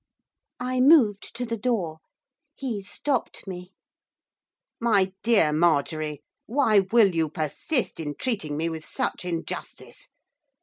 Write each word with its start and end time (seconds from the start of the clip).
I 0.59 0.79
moved 0.79 1.35
to 1.35 1.45
the 1.45 1.59
door. 1.59 1.99
He 2.55 2.81
stopped 2.81 3.45
me. 3.45 3.75
'My 4.79 5.13
dear 5.21 5.53
Marjorie, 5.53 6.23
why 6.47 6.79
will 6.91 7.13
you 7.13 7.29
persist 7.29 7.99
in 7.99 8.15
treating 8.15 8.57
me 8.57 8.67
with 8.67 8.83
such 8.83 9.25
injustice? 9.25 10.07